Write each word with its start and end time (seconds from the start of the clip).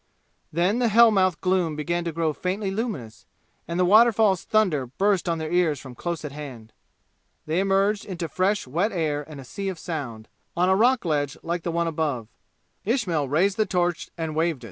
Then 0.51 0.79
the 0.79 0.87
hell 0.87 1.11
mouth 1.11 1.39
gloom 1.41 1.75
began 1.75 2.03
to 2.05 2.11
grow 2.11 2.33
faintly 2.33 2.71
luminous, 2.71 3.27
and 3.67 3.79
the 3.79 3.85
waterfall's 3.85 4.43
thunder 4.43 4.87
burst 4.87 5.29
on 5.29 5.37
their 5.37 5.51
ears 5.51 5.79
from 5.79 5.93
close 5.93 6.25
at 6.25 6.31
hand. 6.31 6.73
They 7.45 7.59
emerged 7.59 8.05
into 8.05 8.27
fresh 8.27 8.65
wet 8.65 8.91
air 8.91 9.21
and 9.21 9.39
a 9.39 9.43
sea 9.45 9.69
of 9.69 9.77
sound, 9.77 10.27
on 10.57 10.69
a 10.69 10.75
rock 10.75 11.05
ledge 11.05 11.37
like 11.43 11.61
the 11.61 11.71
one 11.71 11.85
above. 11.85 12.29
Ismail 12.83 13.29
raised 13.29 13.57
the 13.57 13.67
torch 13.67 14.09
and 14.17 14.35
waved 14.35 14.57
it. 14.57 14.59